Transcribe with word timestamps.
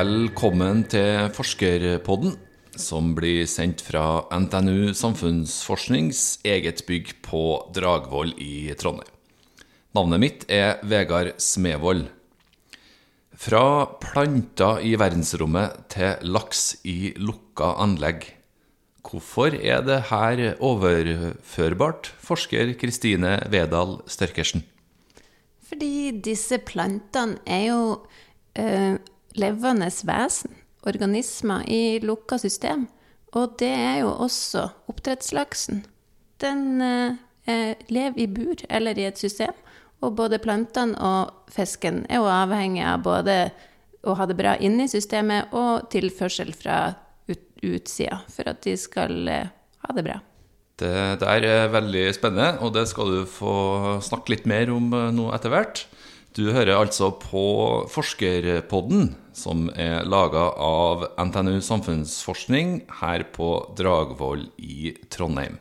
Velkommen 0.00 0.84
til 0.88 1.26
Forskerpodden, 1.34 2.36
som 2.78 3.10
blir 3.12 3.42
sendt 3.50 3.82
fra 3.84 4.22
NTNU 4.32 4.94
Samfunnsforsknings 4.96 6.38
eget 6.46 6.80
bygg 6.88 7.10
på 7.26 7.42
Dragvoll 7.76 8.30
i 8.40 8.70
Trondheim. 8.80 9.10
Navnet 9.98 10.22
mitt 10.22 10.46
er 10.48 10.80
Vegard 10.88 11.34
Smevold. 11.42 12.06
Fra 13.44 13.64
planter 14.00 14.80
i 14.88 14.94
verdensrommet 14.96 15.76
til 15.92 16.24
laks 16.32 16.78
i 16.88 17.12
lukka 17.20 17.74
anlegg. 17.84 18.24
Hvorfor 19.04 19.52
er 19.58 19.84
det 19.84 20.00
her 20.14 20.44
overførbart, 20.64 22.14
forsker 22.24 22.72
Kristine 22.80 23.36
Vedal 23.52 23.98
Størkersen? 24.08 24.64
Fordi 25.68 26.22
disse 26.24 26.62
plantene 26.64 27.42
er 27.44 27.64
jo 27.68 27.80
eh, 28.56 28.96
levende 29.38 29.90
vesen, 30.06 30.56
organismer 30.86 31.64
i 31.68 32.00
lukka 32.02 32.38
system. 32.38 32.88
Og 33.36 33.56
det 33.60 33.70
er 33.70 34.00
jo 34.02 34.10
også 34.24 34.68
oppdrettslaksen. 34.90 35.84
Den 36.42 36.80
eh, 36.82 37.76
lever 37.88 38.18
i 38.18 38.26
bur 38.26 38.64
eller 38.68 38.98
i 38.98 39.06
et 39.06 39.18
system. 39.18 39.54
Og 40.00 40.16
både 40.16 40.40
plantene 40.40 40.96
og 40.96 41.52
fisken 41.52 42.06
er 42.08 42.22
jo 42.22 42.30
avhengig 42.32 42.82
av 42.88 43.04
både 43.04 43.36
å 44.08 44.16
ha 44.16 44.26
det 44.26 44.38
bra 44.38 44.56
inni 44.56 44.88
systemet 44.88 45.52
og 45.56 45.90
tilførsel 45.92 46.54
fra 46.56 46.80
ut, 47.28 47.42
utsida 47.60 48.22
for 48.32 48.48
at 48.50 48.62
de 48.64 48.74
skal 48.80 49.28
eh, 49.28 49.52
ha 49.84 49.96
det 49.96 50.06
bra. 50.06 50.18
Det 50.80 51.20
der 51.20 51.44
er 51.44 51.72
veldig 51.74 52.06
spennende, 52.16 52.54
og 52.64 52.72
det 52.72 52.86
skal 52.88 53.12
du 53.12 53.20
få 53.28 54.00
snakke 54.04 54.32
litt 54.32 54.48
mer 54.48 54.72
om 54.72 54.88
eh, 54.96 55.10
nå 55.12 55.28
etter 55.36 55.52
hvert. 55.52 55.84
Du 56.30 56.44
hører 56.54 56.76
altså 56.78 57.08
på 57.18 57.40
Forskerpodden, 57.90 59.16
som 59.34 59.64
er 59.74 60.04
laga 60.06 60.44
av 60.62 61.02
NTNU 61.18 61.56
Samfunnsforskning 61.58 62.84
her 63.00 63.24
på 63.34 63.48
Dragvoll 63.74 64.44
i 64.62 64.92
Trondheim. 65.10 65.58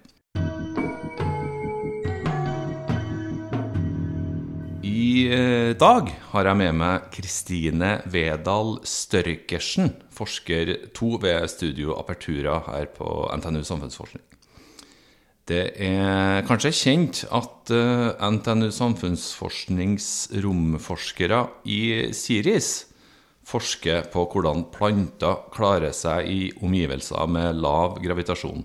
I 4.85 5.25
eh, 5.33 5.73
dag 5.73 6.13
har 6.35 6.51
jeg 6.51 6.61
med 6.61 6.77
meg 6.83 7.09
Kristine 7.17 7.95
Vedal 8.05 8.75
Størkersen, 8.85 9.95
forsker 10.13 10.75
to 10.93 11.15
ved 11.17 11.49
Studio 11.49 11.97
Apertura 11.97 12.61
her 12.69 12.91
på 12.93 13.09
NTNU 13.41 13.65
Samfunnsforskning. 13.65 14.21
Det 15.49 15.71
er 15.81 16.43
kanskje 16.45 16.69
kjent 16.77 17.23
at 17.33 17.71
eh, 17.73 18.19
NTNU 18.21 18.67
Samfunnsforsknings 18.69 20.29
romforskere 20.43 21.39
i 21.65 22.11
Siris 22.13 22.67
forsker 23.49 24.11
på 24.13 24.27
hvordan 24.29 24.67
planter 24.75 25.47
klarer 25.49 25.95
seg 25.95 26.29
i 26.29 26.51
omgivelser 26.61 27.25
med 27.33 27.63
lav 27.63 27.97
gravitasjon, 28.03 28.61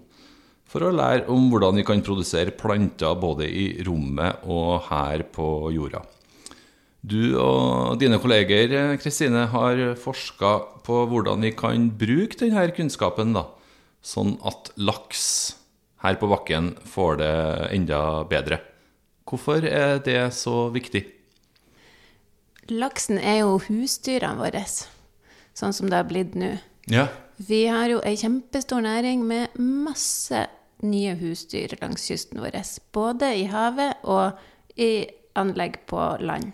for 0.68 0.84
å 0.84 0.92
lære 0.92 1.24
om 1.32 1.48
hvordan 1.48 1.80
vi 1.80 1.86
kan 1.88 2.04
produsere 2.04 2.52
planter 2.52 3.16
både 3.16 3.48
i 3.48 3.66
rommet 3.88 4.44
og 4.44 4.84
her 4.90 5.24
på 5.32 5.48
jorda. 5.72 6.04
Du 7.00 7.36
og 7.40 7.96
dine 8.00 8.20
kolleger 8.20 8.96
Kristine, 9.00 9.48
har 9.56 9.86
forska 9.96 10.56
på 10.84 11.02
hvordan 11.08 11.48
vi 11.48 11.56
kan 11.56 11.88
bruke 11.96 12.44
denne 12.44 12.68
kunnskapen, 12.76 13.32
da, 13.36 13.48
sånn 14.04 14.36
at 14.44 14.74
laks 14.76 15.63
her 16.04 16.20
på 16.20 16.28
bakken 16.30 16.74
får 16.84 17.18
det 17.22 17.34
enda 17.74 18.00
bedre. 18.28 18.60
Hvorfor 19.24 19.64
er 19.64 19.98
det 20.04 20.20
så 20.36 20.68
viktig? 20.74 21.06
Laksen 22.72 23.18
er 23.18 23.42
jo 23.42 23.58
husdyrene 23.66 24.40
våre, 24.40 24.64
sånn 25.56 25.74
som 25.76 25.90
det 25.90 26.00
har 26.00 26.08
blitt 26.08 26.36
nå. 26.38 26.54
Ja. 26.92 27.08
Vi 27.36 27.64
har 27.66 27.88
jo 27.90 28.02
ei 28.06 28.14
kjempestor 28.20 28.84
næring 28.84 29.24
med 29.26 29.56
masse 29.58 30.46
nye 30.84 31.14
husdyr 31.18 31.74
langs 31.80 32.04
kysten 32.08 32.40
vår. 32.44 32.60
Både 32.94 33.32
i 33.40 33.46
havet 33.50 34.04
og 34.04 34.38
i 34.76 35.06
anlegg 35.38 35.80
på 35.90 36.00
land. 36.20 36.52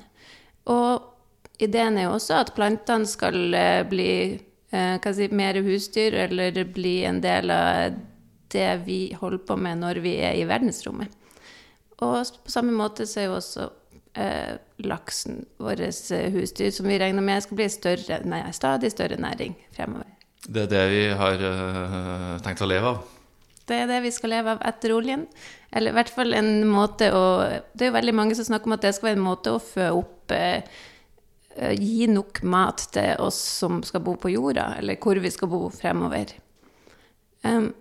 Og 0.70 1.60
ideen 1.60 1.98
er 1.98 2.08
jo 2.08 2.14
også 2.16 2.38
at 2.40 2.54
plantene 2.56 3.08
skal 3.08 3.54
eh, 3.54 3.82
bli 3.88 4.12
eh, 4.72 5.10
si, 5.12 5.28
mer 5.34 5.58
husdyr, 5.64 6.16
eller 6.26 6.64
bli 6.72 7.00
en 7.08 7.20
del 7.24 7.52
av 7.54 7.98
det 8.52 8.68
vi 8.86 9.00
holder 9.18 9.42
på 9.46 9.56
med 9.56 9.82
når 9.82 10.02
vi 10.04 10.16
er 10.24 10.38
i 10.38 10.46
verdensrommet. 10.48 11.12
Og 12.00 12.16
på 12.44 12.52
samme 12.52 12.72
måte 12.72 13.06
så 13.08 13.20
er 13.20 13.28
jo 13.28 13.36
også 13.36 13.68
eh, 14.16 14.56
laksen 14.88 15.44
vårt 15.60 15.82
husdyr, 16.34 16.70
som 16.72 16.88
vi 16.88 16.98
regner 17.00 17.24
med 17.24 17.44
skal 17.44 17.60
bli 17.60 17.68
større, 17.72 18.20
nei, 18.24 18.42
stadig 18.56 18.92
større 18.94 19.20
næring 19.20 19.56
fremover. 19.76 20.08
Det 20.40 20.64
er 20.64 20.70
det 20.70 20.84
vi 20.88 21.02
har 21.20 21.42
uh, 21.44 22.36
tenkt 22.40 22.62
å 22.64 22.68
leve 22.68 22.94
av? 22.94 23.02
Det 23.68 23.76
er 23.76 23.90
det 23.90 23.98
vi 24.02 24.12
skal 24.14 24.32
leve 24.32 24.54
av 24.56 24.62
etter 24.66 24.94
oljen. 24.96 25.26
Eller 25.70 25.92
i 25.92 25.98
hvert 25.98 26.10
fall 26.10 26.34
en 26.34 26.64
måte 26.66 27.10
å 27.14 27.24
Det 27.70 27.84
er 27.84 27.90
jo 27.92 27.98
veldig 27.98 28.14
mange 28.16 28.34
som 28.38 28.48
snakker 28.48 28.66
om 28.66 28.74
at 28.74 28.86
det 28.86 28.94
skal 28.96 29.10
være 29.10 29.20
en 29.20 29.28
måte 29.28 29.52
å 29.54 29.60
fø 29.62 29.90
opp 30.00 30.34
eh, 30.34 30.64
Gi 31.76 32.06
nok 32.08 32.40
mat 32.46 32.86
til 32.94 33.20
oss 33.20 33.38
som 33.60 33.82
skal 33.84 34.02
bo 34.06 34.14
på 34.16 34.30
jorda, 34.32 34.76
eller 34.78 34.96
hvor 35.02 35.18
vi 35.20 35.32
skal 35.34 35.50
bo 35.50 35.64
fremover. 35.74 36.30
Um, 37.42 37.72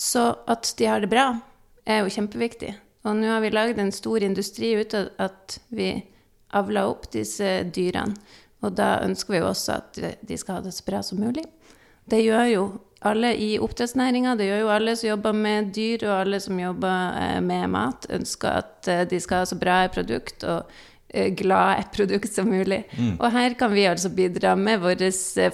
så 0.00 0.30
at 0.48 0.72
de 0.78 0.88
har 0.88 1.02
det 1.04 1.10
bra, 1.12 1.34
er 1.84 2.02
jo 2.02 2.12
kjempeviktig. 2.14 2.72
Og 3.04 3.16
nå 3.16 3.28
har 3.32 3.42
vi 3.44 3.52
lagd 3.52 3.80
en 3.80 3.92
stor 3.92 4.24
industri 4.24 4.72
ut 4.80 4.94
av 4.96 5.10
at 5.20 5.58
vi 5.72 5.92
avler 6.56 6.88
opp 6.88 7.08
disse 7.12 7.60
dyrene. 7.72 8.16
Og 8.60 8.74
da 8.76 8.98
ønsker 9.04 9.34
vi 9.34 9.40
jo 9.40 9.48
også 9.48 9.78
at 9.78 9.98
de 10.00 10.36
skal 10.40 10.58
ha 10.58 10.64
det 10.64 10.74
så 10.76 10.84
bra 10.84 11.00
som 11.04 11.20
mulig. 11.20 11.46
Det 12.10 12.20
gjør 12.20 12.46
jo 12.50 12.64
alle 13.08 13.30
i 13.40 13.54
oppdrettsnæringa, 13.62 14.34
det 14.36 14.50
gjør 14.50 14.60
jo 14.60 14.72
alle 14.74 14.94
som 14.98 15.08
jobber 15.08 15.36
med 15.36 15.70
dyr, 15.76 16.04
og 16.04 16.14
alle 16.18 16.40
som 16.44 16.58
jobber 16.60 17.40
med 17.46 17.70
mat, 17.72 18.08
ønsker 18.12 18.60
at 18.60 18.90
de 19.08 19.20
skal 19.20 19.44
ha 19.44 19.48
så 19.48 19.56
bra 19.60 19.78
et 19.86 19.94
produkt 19.94 20.44
og 20.44 20.68
glad 21.40 21.80
et 21.80 21.94
produkt 21.94 22.28
som 22.34 22.50
mulig. 22.52 22.82
Mm. 22.98 23.14
Og 23.16 23.32
her 23.32 23.56
kan 23.58 23.72
vi 23.72 23.86
altså 23.88 24.12
bidra 24.12 24.52
med 24.56 24.82
vår 24.84 25.06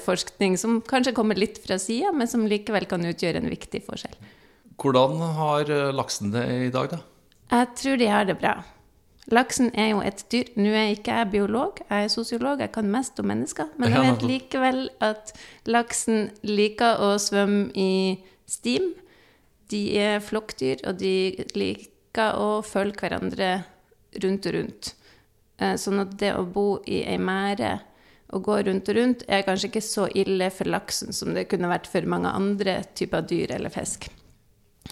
forskning, 0.02 0.58
som 0.58 0.80
kanskje 0.82 1.14
kommer 1.16 1.38
litt 1.38 1.62
fra 1.62 1.78
sida, 1.78 2.10
men 2.12 2.28
som 2.30 2.48
likevel 2.50 2.88
kan 2.90 3.06
utgjøre 3.06 3.38
en 3.42 3.52
viktig 3.52 3.84
forskjell. 3.86 4.18
Hvordan 4.76 5.20
har 5.38 5.70
laksen 5.97 6.32
det 6.34 6.47
i 6.66 6.72
dag, 6.72 6.91
da? 6.92 6.98
Jeg 7.50 7.69
tror 7.78 7.97
de 8.00 8.09
har 8.10 8.26
det 8.28 8.37
bra. 8.41 8.54
Laksen 9.32 9.72
er 9.75 9.88
jo 9.91 10.03
et 10.06 10.20
dyr. 10.31 10.53
Nå 10.54 10.69
er 10.70 10.84
jeg 10.84 10.98
ikke 10.98 11.14
jeg 11.19 11.31
biolog, 11.32 11.81
jeg 11.88 12.04
er 12.04 12.12
sosiolog, 12.12 12.60
jeg 12.62 12.70
kan 12.75 12.91
mest 12.91 13.19
om 13.19 13.26
mennesker. 13.26 13.72
Men 13.81 13.94
jeg 13.94 14.04
vet 14.04 14.26
likevel 14.31 14.82
at 15.03 15.32
laksen 15.66 16.28
liker 16.47 17.00
å 17.03 17.16
svømme 17.19 17.72
i 17.75 18.20
stim. 18.47 18.92
De 19.72 19.81
er 19.98 20.20
flokkdyr, 20.22 20.84
og 20.86 21.00
de 21.00 21.15
liker 21.59 22.38
å 22.38 22.60
følge 22.62 23.00
hverandre 23.03 23.48
rundt 24.22 24.47
og 24.47 24.54
rundt. 24.60 24.92
Sånn 25.81 26.04
at 26.04 26.15
det 26.20 26.34
å 26.36 26.44
bo 26.44 26.69
i 26.86 27.00
ei 27.09 27.19
mære 27.19 27.72
og 28.36 28.44
gå 28.47 28.60
rundt 28.69 28.88
og 28.92 28.97
rundt 28.98 29.25
er 29.26 29.42
kanskje 29.47 29.72
ikke 29.72 29.82
så 29.86 30.06
ille 30.19 30.50
for 30.54 30.70
laksen 30.70 31.15
som 31.15 31.34
det 31.34 31.48
kunne 31.50 31.70
vært 31.70 31.91
for 31.91 32.06
mange 32.10 32.31
andre 32.31 32.81
typer 32.94 33.26
dyr 33.26 33.56
eller 33.56 33.75
fisk. 33.75 34.06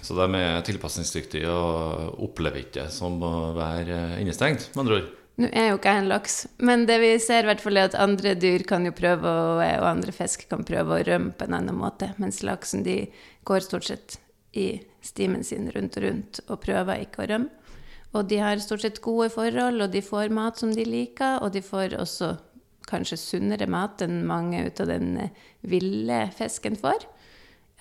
Så 0.03 0.17
de 0.19 0.41
er 0.41 0.65
tilpasningsdyktige 0.67 1.51
og 1.51 2.23
opplever 2.27 2.65
ikke 2.65 2.89
som 2.93 3.21
å 3.25 3.35
være 3.57 4.21
innestengt, 4.23 4.71
med 4.75 4.85
andre 4.85 4.99
ord? 5.01 5.13
Nå 5.35 5.49
er 5.51 5.73
jo 5.73 5.79
ikke 5.81 5.91
jeg 5.91 6.03
en 6.05 6.11
laks, 6.13 6.35
men 6.63 6.85
det 6.87 7.01
vi 7.03 7.11
ser, 7.19 7.49
er 7.51 7.81
at 7.83 7.97
andre 7.99 8.37
dyr 8.39 8.63
kan 8.69 8.87
jo 8.87 8.93
prøve 8.95 9.27
og 9.27 9.89
andre 9.89 10.15
fisk 10.15 10.47
kan 10.51 10.63
prøve 10.67 10.95
å 10.95 11.07
rømme 11.09 11.35
på 11.35 11.49
en 11.49 11.57
annen 11.59 11.75
måte, 11.75 12.13
mens 12.23 12.45
laksen 12.47 12.85
de 12.87 13.01
går 13.43 13.65
stort 13.67 13.89
sett 13.89 14.19
i 14.55 14.79
stimen 15.03 15.43
sin 15.45 15.67
rundt 15.75 15.99
og 15.99 16.07
rundt 16.07 16.41
og 16.47 16.63
prøver 16.63 17.03
ikke 17.03 17.25
å 17.25 17.29
rømme. 17.33 17.51
Og 18.15 18.29
de 18.31 18.39
har 18.39 18.61
stort 18.63 18.85
sett 18.85 19.03
gode 19.03 19.27
forhold, 19.35 19.83
og 19.83 19.91
de 19.91 20.05
får 20.07 20.31
mat 20.31 20.61
som 20.61 20.71
de 20.71 20.85
liker, 20.87 21.41
og 21.43 21.51
de 21.57 21.65
får 21.67 21.97
også 21.99 22.37
kanskje 22.87 23.19
sunnere 23.19 23.67
mat 23.67 24.05
enn 24.05 24.21
mange 24.29 24.61
ut 24.69 24.83
av 24.85 24.93
den 24.93 25.17
ville 25.67 26.21
fisken 26.37 26.79
får. 26.79 27.09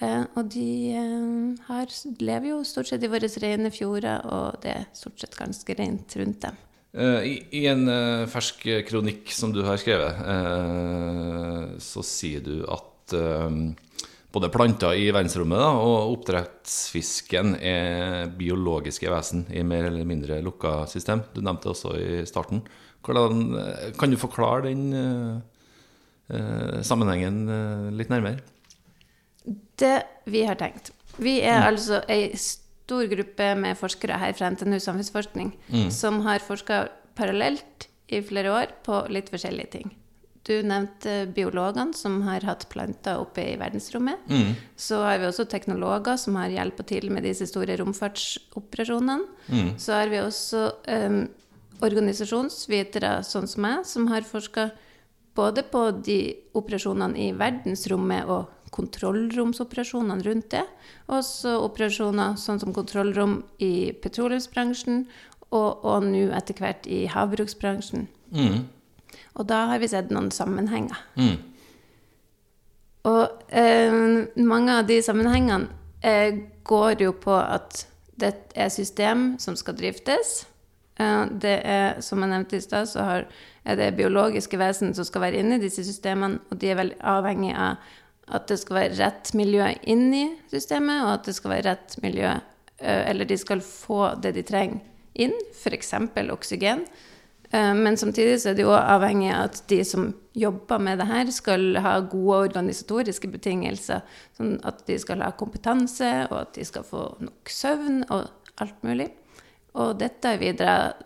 Eh, 0.02 0.24
og 0.40 0.50
de 0.54 0.68
eh, 0.98 1.66
har, 1.68 1.92
lever 2.24 2.50
jo 2.50 2.62
stort 2.66 2.90
sett 2.90 3.04
i 3.06 3.12
våre 3.12 3.30
rene 3.44 3.72
fjorder, 3.74 4.26
og 4.26 4.62
det 4.64 4.74
er 4.74 4.88
stort 4.98 5.22
sett 5.22 5.38
ganske 5.38 5.78
rent 5.78 6.16
rundt 6.20 6.42
dem. 6.48 6.58
Eh, 6.94 7.28
I, 7.30 7.36
I, 7.60 7.64
en 7.72 7.86
fersk 8.30 8.66
kronikk 8.90 9.32
som 9.34 9.54
du 9.54 9.62
har 9.68 9.80
skrevet, 9.82 10.18
så 11.82 12.04
sier 12.06 12.44
du 12.46 12.64
at 12.70 13.14
både 14.34 14.50
planter 14.50 14.98
i 14.98 15.12
verdensrommet 15.14 15.62
da, 15.62 15.70
og 15.78 16.16
oppdrettsfisken 16.16 17.58
er 17.62 18.32
biologiske 18.34 19.12
vesen 19.14 19.46
i 19.54 19.62
mer 19.68 19.90
eller 19.92 20.08
mindre 20.10 20.40
lukka 20.42 20.88
system. 20.90 21.22
Du 21.36 21.42
nevnte 21.44 21.70
det 21.70 21.76
også 21.76 21.94
i 22.00 22.24
starten. 22.30 22.64
Hvordan, 23.06 23.44
kan 24.00 24.10
du 24.10 24.18
forklare 24.18 24.72
den 24.72 25.44
sammenhengen 26.88 27.44
litt 28.00 28.10
nærmere? 28.10 28.42
Det 29.80 29.96
vi 30.30 30.44
har 30.46 30.60
tenkt 30.60 30.92
Vi 31.18 31.40
er 31.42 31.62
mm. 31.62 31.68
altså 31.72 32.02
ei 32.12 32.34
stor 32.38 33.08
gruppe 33.10 33.50
med 33.56 33.78
forskere 33.80 34.20
her 34.20 34.36
fra 34.38 34.52
NTNU 34.54 34.80
Samfunnsforskning 34.80 35.54
mm. 35.70 35.90
som 35.94 36.22
har 36.28 36.44
forska 36.44 36.88
parallelt 37.16 37.88
i 38.10 38.22
flere 38.22 38.52
år 38.54 38.74
på 38.86 39.06
litt 39.14 39.30
forskjellige 39.34 39.72
ting. 39.78 39.94
du 40.44 40.58
nevnte 40.68 41.28
biologene 41.32 41.96
som 41.96 42.18
har 42.26 42.44
hatt 42.44 42.66
planter 42.72 43.22
oppe 43.22 43.46
i 43.54 43.56
verdensrommet. 43.60 44.26
Mm. 44.28 44.56
Så 44.76 45.00
har 45.00 45.22
vi 45.22 45.30
også 45.30 45.46
teknologer 45.48 46.18
som 46.20 46.36
har 46.36 46.52
hjulpet 46.52 46.90
til 46.92 47.08
med 47.16 47.24
disse 47.24 47.48
store 47.48 47.78
romfartsoperasjonene. 47.80 49.24
Mm. 49.48 49.70
Så 49.80 49.96
har 49.96 50.12
vi 50.12 50.20
også 50.20 50.66
um, 50.84 51.22
organisasjonsvitere, 51.84 53.22
sånn 53.24 53.48
som 53.48 53.64
meg, 53.64 53.88
som 53.88 54.10
har 54.12 54.28
forska 54.28 54.70
både 55.34 55.64
på 55.64 55.86
de 56.04 56.20
operasjonene 56.60 57.24
i 57.24 57.32
verdensrommet 57.40 58.28
og 58.28 58.52
kontrollromsoperasjonene 58.74 60.26
rundt 60.26 60.50
det, 60.56 60.64
og 61.08 61.20
også 61.22 61.56
operasjoner 61.64 62.38
sånn 62.42 62.62
som 62.62 62.74
kontrollrom 62.76 63.40
i 63.64 63.94
petroleumsbransjen, 64.04 65.06
og, 65.54 65.84
og 65.86 66.08
nå 66.08 66.28
etter 66.34 66.58
hvert 66.58 66.88
i 66.90 67.04
havbruksbransjen. 67.12 68.08
Mm. 68.34 68.64
Og 69.38 69.50
da 69.50 69.68
har 69.70 69.82
vi 69.82 69.90
sett 69.92 70.12
noen 70.14 70.32
sammenhenger. 70.34 70.98
Mm. 71.18 71.36
Og 73.10 73.54
eh, 73.54 73.98
mange 74.40 74.80
av 74.80 74.88
de 74.88 75.00
sammenhengene 75.04 75.68
eh, 76.02 76.40
går 76.64 77.04
jo 77.04 77.14
på 77.20 77.36
at 77.36 77.86
det 78.20 78.34
er 78.56 78.72
system 78.72 79.34
som 79.42 79.58
skal 79.60 79.78
driftes. 79.78 80.44
Eh, 81.00 81.26
det 81.42 81.58
er, 81.66 82.00
som 82.06 82.24
jeg 82.24 82.32
nevnte 82.32 82.58
i 82.58 82.64
stad, 82.64 82.88
så 82.90 83.06
har, 83.08 83.28
er 83.66 83.80
det 83.80 83.96
biologiske 83.98 84.60
vesen 84.62 84.96
som 84.96 85.08
skal 85.08 85.28
være 85.28 85.44
inne 85.44 85.60
i 85.60 85.66
disse 85.66 85.84
systemene, 85.86 86.40
og 86.50 86.62
de 86.62 86.72
er 86.72 86.80
veldig 86.80 87.02
avhengig 87.14 87.54
av 87.58 87.92
at 88.28 88.48
det 88.48 88.60
skal 88.62 88.80
være 88.80 88.98
rett 89.00 89.34
miljø 89.36 89.68
inni 89.90 90.26
systemet, 90.52 91.04
og 91.04 91.14
at 91.18 91.30
det 91.30 91.36
skal 91.38 91.56
være 91.58 91.70
rett 91.72 91.98
miljø 92.04 92.30
eh, 92.30 93.10
Eller 93.10 93.28
de 93.28 93.38
skal 93.38 93.64
få 93.66 94.14
det 94.22 94.36
de 94.38 94.46
trenger 94.48 94.80
inn, 95.14 95.34
f.eks. 95.54 95.94
oksygen. 96.32 96.86
Eh, 97.52 97.74
Men 97.76 97.98
samtidig 97.98 98.42
så 98.42 98.50
er 98.50 98.58
det 98.58 98.66
jo 98.66 98.74
avhengig 98.74 99.32
av 99.34 99.50
at 99.50 99.64
de 99.70 99.84
som 99.86 100.14
jobber 100.34 100.80
med 100.82 100.98
det 100.98 101.10
her, 101.10 101.32
skal 101.32 101.78
ha 101.84 102.00
gode 102.00 102.40
organisatoriske 102.50 103.30
betingelser. 103.30 104.02
Sånn 104.38 104.56
at 104.66 104.86
de 104.88 104.98
skal 105.00 105.22
ha 105.22 105.34
kompetanse, 105.38 106.28
og 106.32 106.40
at 106.40 106.56
de 106.56 106.66
skal 106.66 106.88
få 106.88 107.10
nok 107.22 107.52
søvn 107.52 108.06
og 108.10 108.32
alt 108.64 108.88
mulig. 108.88 109.12
Og 109.74 109.98
dette 109.98 110.30
har 110.30 110.42
vi 110.42 110.54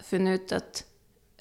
funnet 0.03 0.41
ut 0.41 0.55
at 0.59 0.83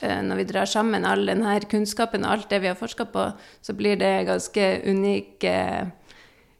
når 0.04 0.42
vi 0.42 0.44
drar 0.50 0.68
sammen 0.68 1.06
all 1.08 1.24
denne 1.24 1.54
kunnskapen 1.70 2.26
og 2.26 2.34
alt 2.34 2.50
det 2.50 2.60
vi 2.60 2.68
har 2.68 2.76
forska 2.76 3.06
på, 3.08 3.30
så 3.64 3.72
blir 3.72 3.96
det 3.96 4.26
ganske 4.28 4.64
unik 4.84 5.44
eh, 5.48 5.88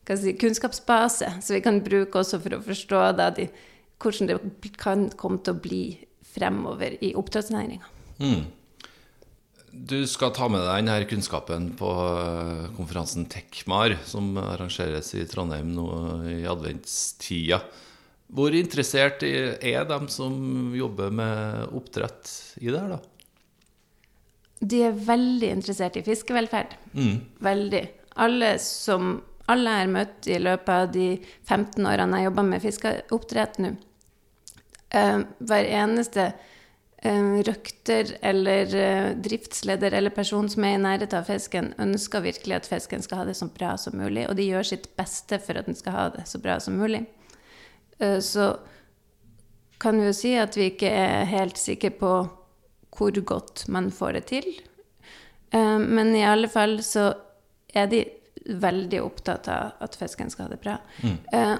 si, 0.09 0.33
kunnskapsbase. 0.41 1.35
Så 1.45 1.57
vi 1.59 1.61
kan 1.65 1.83
bruke 1.85 2.23
også 2.23 2.41
for 2.41 2.57
å 2.57 2.63
forstå 2.65 3.03
da 3.19 3.31
de, 3.37 3.51
hvordan 4.01 4.31
det 4.31 4.77
kan 4.81 5.09
komme 5.21 5.43
til 5.45 5.57
å 5.57 5.61
bli 5.61 5.83
fremover 6.37 6.97
i 7.05 7.13
oppdrettsnæringa. 7.17 7.93
Mm. 8.25 8.47
Du 9.77 9.99
skal 10.09 10.33
ta 10.33 10.47
med 10.49 10.63
deg 10.65 10.87
denne 10.87 11.09
kunnskapen 11.11 11.67
på 11.77 11.91
eh, 11.93 12.63
konferansen 12.79 13.27
TechMar, 13.29 13.99
som 14.09 14.31
arrangeres 14.41 15.13
i 15.13 15.27
Trondheim 15.29 15.75
nå 15.77 15.91
i 16.33 16.39
adventstida. 16.49 17.61
Hvor 18.33 18.57
interessert 18.57 19.21
er 19.23 19.85
de 19.87 19.99
som 20.11 20.73
jobber 20.75 21.13
med 21.15 21.77
oppdrett 21.77 22.33
i 22.65 22.73
det 22.73 22.81
her, 22.81 22.97
da? 22.97 23.16
De 24.61 24.83
er 24.89 25.01
veldig 25.07 25.51
interessert 25.59 25.99
i 26.01 26.05
fiskevelferd. 26.07 26.77
Mm. 26.97 27.17
Veldig. 27.45 27.83
Alle 28.25 28.57
som 28.63 29.19
alle 29.53 29.73
jeg 29.73 29.85
har 29.85 29.93
møtt 29.95 30.27
i 30.27 30.39
løpet 30.43 30.73
av 30.75 30.89
de 30.95 31.07
15 31.47 31.87
årene 31.87 32.19
jeg 32.19 32.29
jobber 32.29 32.47
med 32.49 32.63
fiskeoppdrett 32.65 33.59
nå. 33.63 33.73
Eh, 34.97 35.19
hver 35.39 35.69
eneste 35.83 36.25
eh, 36.27 37.37
røkter 37.47 38.17
eller 38.27 38.75
eh, 38.81 39.11
driftsleder 39.23 39.95
eller 39.99 40.15
person 40.15 40.49
som 40.51 40.67
er 40.67 40.77
i 40.77 40.83
nærheten 40.83 41.21
av 41.21 41.29
fisken, 41.31 41.73
ønsker 41.83 42.25
virkelig 42.27 42.59
at 42.59 42.71
fisken 42.71 43.05
skal 43.07 43.23
ha 43.23 43.29
det 43.29 43.37
så 43.39 43.51
bra 43.53 43.77
som 43.79 43.99
mulig, 43.99 44.27
og 44.27 44.35
de 44.39 44.49
gjør 44.49 44.67
sitt 44.73 44.89
beste 44.99 45.39
for 45.43 45.59
at 45.59 45.71
den 45.71 45.79
skal 45.79 45.95
ha 45.95 46.09
det 46.17 46.27
så 46.31 46.43
bra 46.43 46.59
som 46.63 46.79
mulig. 46.81 47.05
Eh, 47.99 48.19
så 48.19 48.57
kan 49.79 50.01
vi 50.01 50.09
jo 50.09 50.17
si 50.17 50.35
at 50.41 50.57
vi 50.57 50.73
ikke 50.73 50.91
er 50.91 51.29
helt 51.31 51.61
sikre 51.61 51.93
på 51.95 52.13
hvor 52.95 53.11
godt 53.25 53.67
man 53.69 53.91
får 53.91 54.13
det 54.13 54.25
til. 54.27 54.47
Eh, 55.51 55.79
Men 55.79 56.15
i 56.17 56.25
alle 56.25 56.49
fall 56.49 56.79
så 56.83 57.15
er 57.75 57.87
de 57.87 58.05
veldig 58.47 59.01
opptatt 59.03 59.49
av 59.51 59.73
at 59.83 59.97
fisken 59.99 60.31
skal 60.31 60.47
ha 60.47 60.53
det 60.53 60.61
bra. 60.63 60.77
Mm. 61.03 61.17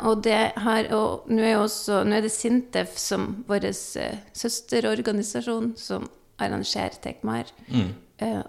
Og 0.07 0.23
det 0.23 0.53
har, 0.57 0.87
og 0.95 1.25
nå 1.27 1.43
er, 1.43 1.57
også, 1.59 2.05
nå 2.07 2.15
er 2.15 2.23
det 2.23 2.31
Sintef 2.31 2.97
som 2.97 3.45
vår 3.49 3.67
eh, 3.67 4.19
søsterorganisasjon 4.33 5.73
som 5.77 6.07
arrangerer 6.39 6.95
Tekmar. 7.03 7.51
Mm. 7.67 7.91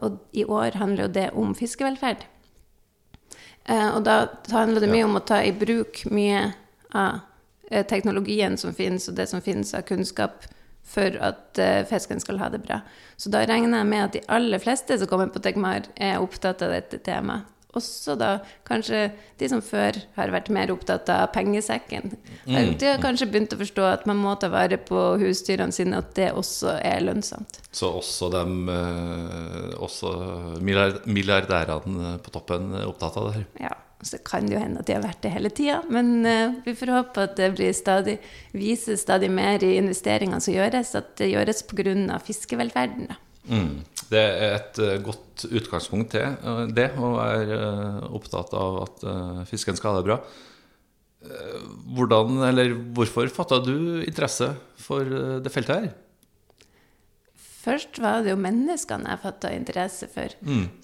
Og 0.01 0.19
i 0.31 0.45
år 0.45 0.77
handler 0.77 1.07
jo 1.07 1.13
det 1.15 1.29
om 1.33 1.55
fiskevelferd. 1.55 2.27
Eh, 3.65 3.95
Og 3.95 4.03
da 4.05 4.27
handler 4.51 4.85
det 4.85 4.91
mye 4.91 5.07
om 5.07 5.17
å 5.19 5.25
ta 5.25 5.41
i 5.43 5.51
bruk 5.51 6.05
mye 6.11 6.53
av 6.93 7.19
eh, 7.71 7.83
teknologien 7.87 8.57
som 8.57 8.73
finnes, 8.73 9.09
og 9.09 9.17
det 9.17 9.27
som 9.27 9.41
finnes 9.41 9.73
av 9.73 9.81
kunnskap 9.87 10.45
for 10.87 11.19
at 11.29 11.61
eh, 11.61 11.83
fisken 11.89 12.21
skal 12.23 12.39
ha 12.41 12.49
det 12.53 12.63
bra. 12.63 12.81
Så 13.19 13.31
da 13.33 13.43
regner 13.47 13.81
jeg 13.81 13.91
med 13.91 14.05
at 14.05 14.15
de 14.15 14.23
aller 14.31 14.63
fleste 14.63 14.97
som 14.99 15.09
kommer 15.11 15.31
på 15.33 15.43
Tegmar, 15.43 15.89
er 15.95 16.21
opptatt 16.23 16.63
av 16.65 16.73
dette 16.75 17.01
temaet. 17.03 17.53
Også 17.77 18.15
da 18.17 18.39
kanskje 18.65 19.03
de 19.37 19.49
som 19.51 19.59
før 19.61 19.99
har 20.15 20.31
vært 20.33 20.47
mer 20.55 20.71
opptatt 20.73 21.11
av 21.13 21.27
pengesekken. 21.35 22.15
De 22.47 22.87
har 22.87 23.01
kanskje 23.03 23.27
begynt 23.29 23.53
å 23.53 23.59
forstå 23.59 23.85
at 23.85 24.07
man 24.09 24.17
må 24.17 24.33
ta 24.39 24.49
vare 24.49 24.79
på 24.81 25.03
husdyrene 25.21 25.75
sine, 25.75 25.99
at 25.99 26.15
det 26.17 26.31
også 26.33 26.77
er 26.79 27.03
lønnsomt. 27.05 27.59
Så 27.69 27.91
også 27.99 28.31
de 28.33 28.45
eh, 28.73 29.75
Også 29.83 30.13
milliardærene 30.63 32.15
på 32.23 32.33
toppen 32.33 32.71
er 32.79 32.87
opptatt 32.89 33.19
av 33.19 33.29
det 33.29 33.35
her. 33.35 33.45
Ja, 33.67 33.75
så 34.05 34.19
kan 34.21 34.45
det 34.45 34.53
jo 34.53 34.61
hende 34.61 34.81
at 34.81 34.89
de 34.89 34.93
har 34.93 35.05
vært 35.05 35.23
det 35.25 35.31
hele 35.33 35.49
tida, 35.53 35.79
men 35.93 36.21
uh, 36.27 36.57
vi 36.65 36.75
får 36.77 36.93
håpe 36.93 37.23
at 37.25 37.39
det 37.57 37.71
stadig, 37.75 38.17
vises 38.53 39.01
stadig 39.01 39.29
mer 39.33 39.63
i 39.65 39.77
investeringene 39.79 40.41
som 40.43 40.53
gjøres, 40.53 40.93
at 40.99 41.15
det 41.17 41.31
gjøres 41.31 41.63
pga. 41.65 42.19
fiskevelferden. 42.21 43.09
Mm. 43.47 43.79
Det 44.11 44.21
er 44.21 44.57
et 44.59 44.81
uh, 44.83 44.97
godt 45.01 45.47
utgangspunkt 45.49 46.13
til 46.13 46.29
uh, 46.45 46.67
det, 46.69 46.91
å 46.93 47.15
være 47.15 47.61
opptatt 48.13 48.53
av 48.57 48.83
at 48.85 49.07
fisken 49.49 49.77
skal 49.77 49.95
ha 49.95 50.01
det 50.01 50.09
bra. 50.11 50.21
Hvordan, 51.97 52.37
eller 52.45 52.75
hvorfor 52.95 53.27
fatta 53.33 53.57
du 53.59 54.03
interesse 54.05 54.51
for 54.79 55.03
det 55.43 55.51
feltet 55.51 55.73
her? 55.73 55.87
Først 57.67 57.99
var 57.99 58.21
det 58.23 58.31
jo 58.31 58.39
menneskene 58.39 59.11
jeg 59.11 59.19
fatta 59.25 59.51
interesse 59.51 60.07
for. 60.07 60.31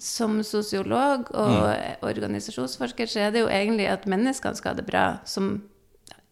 Som 0.02 0.42
sosiolog 0.44 1.30
og 1.32 2.04
organisasjonsforsker 2.04 3.08
så 3.08 3.24
er 3.24 3.32
det 3.32 3.44
jo 3.44 3.48
egentlig 3.48 3.88
at 3.88 4.04
menneskene 4.10 4.58
skal 4.58 4.74
ha 4.74 4.80
det 4.82 4.88
bra, 4.90 5.06
som 5.24 5.62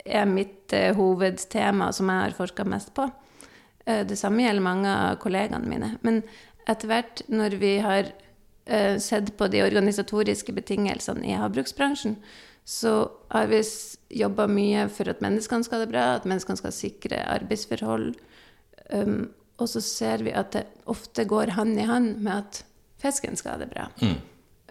er 0.04 0.26
mitt 0.28 0.72
eh, 0.76 0.92
hovedtema, 0.98 1.92
som 1.94 2.10
jeg 2.10 2.26
har 2.26 2.36
forska 2.36 2.66
mest 2.68 2.92
på. 2.94 3.08
Eh, 3.86 4.02
det 4.06 4.18
samme 4.18 4.44
gjelder 4.44 4.66
mange 4.66 4.92
av 4.92 5.18
kollegaene 5.22 5.68
mine. 5.68 5.92
Men 6.02 6.22
etter 6.68 6.90
hvert, 6.90 7.22
når 7.32 7.56
vi 7.62 7.76
har 7.82 8.10
eh, 8.66 8.98
sett 9.02 9.32
på 9.38 9.48
de 9.48 9.62
organisatoriske 9.64 10.52
betingelsene 10.52 11.26
i 11.30 11.38
havbruksbransjen, 11.38 12.18
så 12.64 13.10
har 13.32 13.48
vi 13.50 13.62
jobba 14.22 14.46
mye 14.46 14.86
for 14.92 15.10
at 15.10 15.22
menneskene 15.24 15.66
skal 15.66 15.80
ha 15.80 15.86
det 15.86 15.94
bra, 15.94 16.08
at 16.16 16.28
menneskene 16.28 16.60
skal 16.60 16.74
sikre 16.74 17.22
arbeidsforhold. 17.26 18.12
Um, 18.92 19.32
og 19.60 19.68
så 19.70 19.82
ser 19.84 20.24
vi 20.26 20.34
at 20.34 20.54
det 20.56 20.66
ofte 20.90 21.24
går 21.28 21.54
hand 21.56 21.78
i 21.78 21.86
hand 21.88 22.16
med 22.24 22.44
at 22.44 22.62
fisken 23.02 23.36
skal 23.38 23.56
ha 23.56 23.62
det 23.62 23.72
bra. 23.72 23.88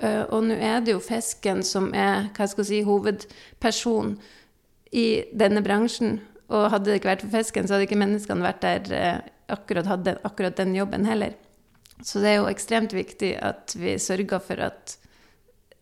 Uh, 0.01 0.23
og 0.33 0.47
nå 0.47 0.57
er 0.57 0.81
det 0.81 0.95
jo 0.95 1.03
fisken 1.03 1.61
som 1.65 1.91
er 1.93 2.31
hva 2.35 2.47
skal 2.49 2.63
jeg 2.63 2.69
si, 2.71 2.79
hovedperson 2.87 4.15
i 4.97 5.05
denne 5.37 5.61
bransjen. 5.65 6.19
Og 6.51 6.71
hadde 6.73 6.89
det 6.89 6.99
ikke 6.99 7.11
vært 7.13 7.25
for 7.25 7.35
fisken, 7.35 7.67
så 7.67 7.75
hadde 7.75 7.87
ikke 7.87 8.01
menneskene 8.01 8.45
vært 8.47 8.65
der 8.65 8.89
uh, 8.95 9.29
akkurat 9.53 9.89
hadde 9.91 10.17
akkurat 10.27 10.57
den 10.57 10.73
jobben 10.75 11.05
heller. 11.05 11.37
Så 12.01 12.23
det 12.23 12.31
er 12.31 12.39
jo 12.39 12.49
ekstremt 12.49 12.95
viktig 12.97 13.35
at 13.45 13.75
vi 13.77 13.93
sørger 14.01 14.41
for 14.41 14.63
at 14.71 14.97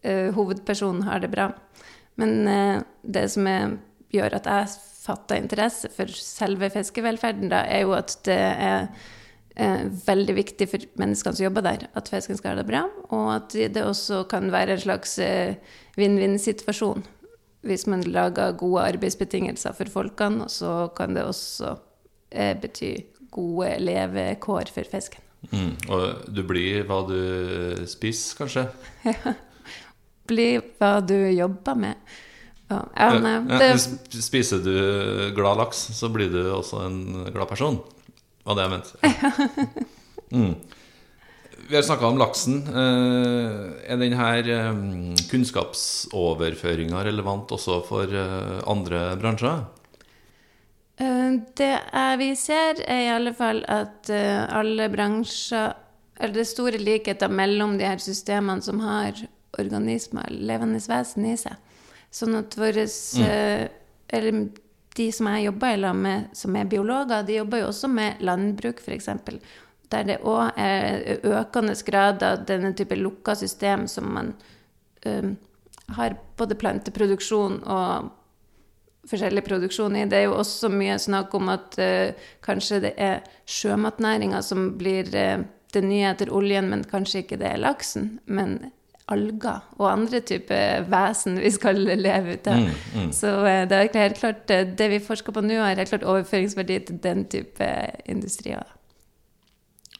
uh, 0.03 0.29
hovedpersonen 0.35 1.05
har 1.07 1.23
det 1.23 1.31
bra. 1.33 1.51
Men 2.19 2.43
det 3.07 3.21
som 3.31 3.45
er, 3.47 3.77
gjør 4.11 4.33
at 4.35 4.47
jeg 4.51 4.71
fatter 4.99 5.39
interesse 5.39 5.89
for 5.93 6.11
selve 6.11 6.69
fiskevelferden, 6.73 7.51
da, 7.53 7.63
er 7.67 7.85
jo 7.85 7.95
at 7.97 8.17
det 8.27 8.39
er 8.39 8.89
eh, 9.55 9.85
veldig 10.05 10.35
viktig 10.37 10.67
for 10.71 10.87
menneskene 10.99 11.37
som 11.37 11.45
jobber 11.47 11.65
der, 11.65 11.87
at 11.97 12.11
fisken 12.11 12.39
skal 12.39 12.53
ha 12.53 12.61
det 12.61 12.67
bra, 12.69 12.83
og 13.09 13.29
at 13.37 13.55
det 13.55 13.85
også 13.85 14.25
kan 14.31 14.51
være 14.53 14.75
en 14.75 14.83
slags 14.83 15.17
eh, 15.23 15.55
vinn-vinn-situasjon. 15.99 17.05
Hvis 17.67 17.87
man 17.91 18.05
lager 18.07 18.55
gode 18.59 18.85
arbeidsbetingelser 18.93 19.75
for 19.75 19.91
folkene, 19.91 20.47
så 20.51 20.91
kan 20.95 21.15
det 21.15 21.25
også 21.27 21.73
eh, 22.31 22.55
bety 22.59 22.93
gode 23.31 23.75
levekår 23.83 24.71
for 24.73 24.87
fisken. 24.91 25.23
Mm. 25.51 25.75
Og 25.87 26.31
du 26.35 26.41
blir 26.47 26.83
hva 26.87 27.03
du 27.07 27.85
spiser, 27.87 28.35
kanskje? 28.39 28.65
Bli 30.29 30.49
hva 30.79 30.97
du 30.99 31.15
jobber 31.31 31.79
med. 31.79 32.17
Ja, 32.69 32.83
ja, 32.93 33.13
nei, 33.17 33.31
Ja, 33.49 33.59
det, 33.73 34.21
Spiser 34.21 34.61
du 34.61 35.31
glad 35.35 35.57
laks, 35.57 35.87
så 35.97 36.09
blir 36.13 36.29
du 36.29 36.43
også 36.53 36.83
en 36.85 36.99
glad 37.33 37.49
person. 37.49 37.79
Var 38.45 38.57
det 38.57 38.67
jeg 38.67 38.75
mente. 38.77 39.85
Mm. 40.29 40.51
Vi 41.65 41.73
har 41.73 41.81
snakka 41.81 42.05
om 42.05 42.19
laksen. 42.21 42.59
Eh, 42.69 43.63
er 43.89 43.97
denne 43.97 45.15
kunnskapsoverføringa 45.31 47.01
relevant 47.07 47.49
også 47.55 47.79
for 47.87 48.13
andre 48.69 48.99
bransjer? 49.17 49.63
Det 51.57 51.71
vi 52.21 52.29
ser, 52.37 52.83
er 52.85 53.01
i 53.07 53.09
alle 53.15 53.33
fall 53.33 53.63
at 53.65 54.11
alle 54.13 54.85
bransjer 54.93 55.73
Eller 56.19 56.35
det 56.37 56.43
er 56.43 56.51
store 56.51 56.83
likheter 56.83 57.33
mellom 57.33 57.79
de 57.81 57.89
her 57.89 57.97
systemene 58.05 58.61
som 58.61 58.85
har 58.85 59.17
organismer, 59.57 60.29
levende 60.29 60.81
vesen, 60.85 61.25
i 61.25 61.37
seg. 61.39 61.57
Sånn 62.11 62.35
at 62.39 62.57
våre 62.57 62.87
mm. 62.87 63.77
Eller 64.09 64.37
de 64.97 65.07
som 65.13 65.27
jeg 65.29 65.45
jobber 65.45 65.75
i 65.75 65.79
lag 65.79 65.95
med, 65.95 66.29
som 66.33 66.55
er 66.57 66.69
biologer, 66.69 67.21
de 67.23 67.35
jobber 67.37 67.61
jo 67.61 67.67
også 67.69 67.89
med 67.93 68.23
landbruk, 68.25 68.81
f.eks 68.81 69.11
der 69.89 70.05
det 70.05 70.19
òg 70.27 70.53
er 70.59 71.19
økende 71.25 71.73
grad 71.85 72.23
av 72.25 72.45
denne 72.49 72.73
type 72.77 72.97
lukka 72.97 73.35
system 73.35 73.87
som 73.89 74.09
man 74.13 74.33
um, 75.05 75.35
har 75.97 76.15
både 76.37 76.57
planteproduksjon 76.59 77.61
og 77.65 78.11
forskjellig 79.09 79.41
produksjon 79.47 79.95
i. 79.97 80.05
Det 80.05 80.19
er 80.19 80.27
jo 80.27 80.37
også 80.37 80.69
mye 80.69 80.99
snakk 81.01 81.33
om 81.33 81.49
at 81.49 81.79
uh, 81.81 82.27
kanskje 82.45 82.83
det 82.85 82.93
er 83.01 83.23
sjømatnæringa 83.49 84.43
som 84.45 84.75
blir 84.77 85.09
uh, 85.15 85.41
det 85.73 85.85
nye 85.85 86.11
etter 86.11 86.29
oljen, 86.33 86.69
men 86.69 86.85
kanskje 86.85 87.23
ikke 87.23 87.39
det 87.41 87.49
er 87.49 87.63
laksen. 87.63 88.17
Men 88.25 88.71
alger 89.09 89.63
og 89.79 89.87
andre 89.89 90.21
typer 90.25 90.85
vesen 90.89 91.39
vi 91.41 91.51
skal 91.53 91.79
leve 91.81 92.37
ut 92.37 92.49
av. 92.49 92.63
Mm, 92.63 92.73
mm. 92.95 93.13
Så 93.15 93.35
uh, 93.41 93.63
det 93.69 93.77
er 93.77 94.03
helt 94.05 94.19
klart, 94.19 94.43
det 94.49 94.89
vi 94.93 95.03
forsker 95.03 95.35
på 95.35 95.43
nå, 95.45 95.57
har 95.61 95.79
helt 95.79 95.93
klart 95.93 96.07
overføringsverdi 96.07 96.81
til 96.89 97.01
den 97.03 97.25
type 97.31 97.69
industrier. 98.09 98.75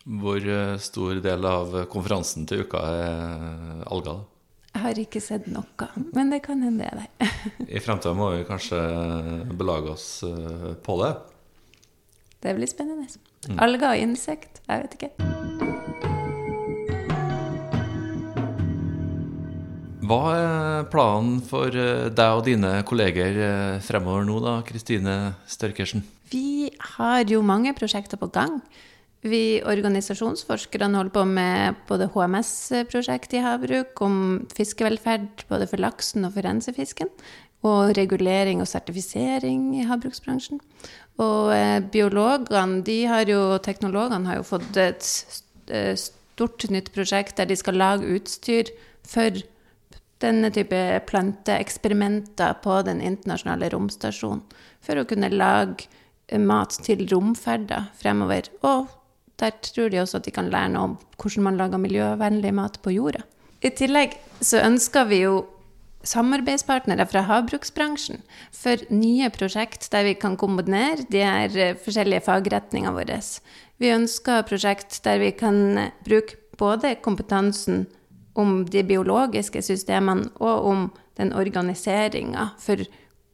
Hvor 0.10 0.42
eh, 0.42 0.78
stor 0.82 1.20
del 1.22 1.46
av 1.46 1.76
konferansen 1.92 2.48
til 2.50 2.64
uka 2.66 2.82
er 2.82 3.82
alger? 3.92 4.24
Jeg 4.70 4.84
har 4.86 5.02
ikke 5.02 5.22
sett 5.22 5.50
noe, 5.50 5.90
men 6.16 6.32
det 6.34 6.42
kan 6.46 6.62
hende 6.66 6.86
det 6.86 6.90
er 6.90 7.02
der. 7.04 7.34
I 7.78 7.82
fremtiden 7.84 8.18
må 8.18 8.32
vi 8.36 8.46
kanskje 8.48 8.80
belage 9.60 9.94
oss 9.94 10.08
eh, 10.26 10.72
på 10.86 10.98
det? 11.04 11.12
Det 12.40 12.56
blir 12.56 12.72
spennende. 12.72 13.10
Mm. 13.50 13.60
Alger 13.66 13.92
og 13.92 14.08
insekt, 14.08 14.64
jeg 14.66 14.86
vet 14.86 14.98
ikke. 15.00 15.79
Hva 20.10 20.22
er 20.34 20.88
planen 20.90 21.38
for 21.46 21.70
eh, 21.70 22.08
deg 22.10 22.38
og 22.40 22.46
dine 22.48 22.80
kolleger 22.88 23.36
fremover 23.86 24.26
nå, 24.26 24.40
da, 24.42 24.60
Kristine 24.66 25.18
Størkersen? 25.46 26.02
Vi 26.32 26.72
har 26.98 27.30
jo 27.30 27.44
mange 27.46 27.76
prosjekter 27.78 28.18
på 28.18 28.30
gang. 28.34 28.60
Vi 29.22 29.60
organisasjonsforskerne 29.68 30.96
holder 30.96 31.12
på 31.12 31.26
med 31.28 31.80
både 31.90 32.08
HMS-prosjekt 32.14 33.36
i 33.36 33.44
havbruk, 33.44 34.00
om 34.02 34.16
fiskevelferd 34.56 35.44
både 35.50 35.68
for 35.68 35.84
laksen 35.84 36.24
og 36.24 36.38
for 36.38 36.48
rensefisken, 36.48 37.12
og 37.68 37.92
regulering 37.98 38.64
og 38.64 38.70
sertifisering 38.72 39.74
i 39.76 39.84
havbruksbransjen. 39.90 40.62
Og 41.20 41.52
eh, 41.52 41.82
biologene, 41.92 42.80
de 42.88 43.02
har 43.12 43.28
jo, 43.28 43.60
teknologene 43.60 44.32
har 44.32 44.40
jo 44.40 44.48
fått 44.48 44.80
et 44.80 45.12
eh, 45.68 45.94
stort 46.00 46.70
nytt 46.72 46.94
prosjekt 46.96 47.36
der 47.38 47.50
de 47.50 47.60
skal 47.60 47.76
lage 47.76 48.08
utstyr 48.16 48.72
for 49.04 49.36
denne 50.24 50.52
type 50.52 50.80
planteeksperimenter 51.08 52.58
på 52.64 52.82
den 52.88 53.02
internasjonale 53.02 53.70
romstasjonen. 53.74 54.44
For 54.84 55.00
å 55.00 55.08
kunne 55.08 55.32
lage 55.32 55.88
mat 56.38 56.76
til 56.86 57.06
romferder 57.10 57.90
fremover. 58.00 58.50
Og 58.68 58.90
der 59.40 59.56
tror 59.64 59.92
de 59.92 60.02
også 60.02 60.20
at 60.20 60.28
de 60.28 60.36
kan 60.36 60.52
lære 60.52 60.74
noe 60.74 60.92
om 60.92 60.98
hvordan 61.20 61.46
man 61.48 61.60
lager 61.60 61.82
miljøvennlig 61.82 62.52
mat 62.56 62.82
på 62.84 62.94
jorda. 62.96 63.24
I 63.64 63.72
tillegg 63.76 64.16
så 64.40 64.62
ønsker 64.64 65.08
vi 65.10 65.24
jo 65.26 65.40
samarbeidspartnere 66.08 67.04
fra 67.12 67.26
havbruksbransjen 67.28 68.22
for 68.56 68.80
nye 68.94 69.28
prosjekt 69.36 69.90
der 69.92 70.06
vi 70.08 70.14
kan 70.20 70.38
kombinere 70.40 71.04
de 71.12 71.24
her 71.26 71.58
eh, 71.60 71.76
forskjellige 71.76 72.24
fagretningene 72.28 72.96
våre. 72.96 73.20
Vi 73.80 73.92
ønsker 73.92 74.48
prosjekt 74.48 75.02
der 75.04 75.20
vi 75.20 75.34
kan 75.36 75.92
bruke 76.08 76.40
både 76.60 76.96
kompetansen 77.04 77.86
om 78.38 78.64
de 78.70 78.84
biologiske 78.86 79.62
systemene 79.66 80.30
og 80.40 80.70
om 80.70 80.86
den 81.20 81.34
organiseringa 81.36 82.52
for 82.62 82.84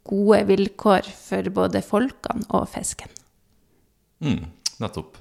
gode 0.05 0.41
vilkår 0.49 1.09
for 1.09 1.51
både 1.53 1.81
folkene 1.85 2.45
og 2.53 2.67
fisken. 2.71 3.11
Mm, 4.23 4.45
nettopp. 4.81 5.17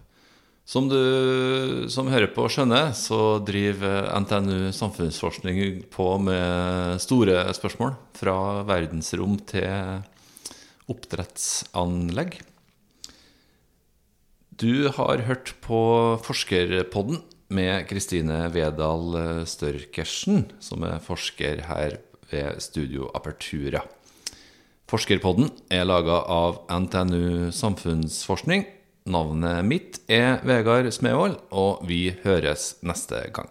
Som 0.65 0.89
du 0.89 1.85
som 1.93 2.09
hører 2.09 2.31
på 2.33 2.47
skjønner, 2.49 2.95
så 2.97 3.37
driver 3.45 4.09
NTNU 4.25 4.73
samfunnsforskning 4.73 5.83
på 5.93 6.07
med 6.25 7.03
store 7.05 7.43
spørsmål. 7.53 7.93
Fra 8.17 8.37
verdensrom 8.65 9.37
til 9.45 10.01
oppdrettsanlegg. 10.89 12.39
Du 14.57 14.89
har 14.89 15.25
hørt 15.29 15.53
på 15.65 15.79
Forskerpodden 16.25 17.21
med 17.55 17.87
Kristine 17.91 18.45
Vedal 18.53 19.45
Størkersen, 19.49 20.49
som 20.61 20.85
er 20.87 21.03
forsker 21.05 21.65
her 21.71 21.99
ved 22.31 22.61
Studio 22.63 23.09
Apertura. 23.15 23.85
Forskerpodden 24.91 25.49
er 25.73 25.87
laga 25.89 26.21
av 26.29 26.65
NTNU 26.69 27.51
Samfunnsforskning 27.55 28.67
Navnet 29.05 29.67
mitt 29.69 29.99
er 30.09 30.39
Vegard 30.49 30.87
Smevold, 30.97 31.37
og 31.53 31.83
vi 31.85 32.15
høres 32.23 32.79
neste 32.81 33.19
gang. 33.37 33.51